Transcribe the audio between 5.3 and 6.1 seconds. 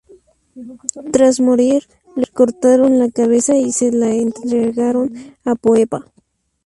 a Popea.